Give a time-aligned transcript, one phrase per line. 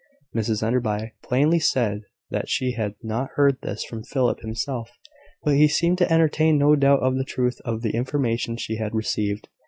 [0.35, 4.89] Mrs Enderby plainly said that she had not heard this from Philip himself;
[5.43, 8.95] but she seemed to entertain no doubt of the truth of the information she had
[8.95, 9.47] received.